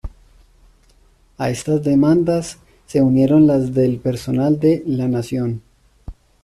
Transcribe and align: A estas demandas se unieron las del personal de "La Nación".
A 1.37 1.51
estas 1.51 1.83
demandas 1.83 2.57
se 2.87 3.03
unieron 3.03 3.45
las 3.45 3.71
del 3.75 3.99
personal 3.99 4.59
de 4.59 4.81
"La 4.87 5.07
Nación". 5.07 5.61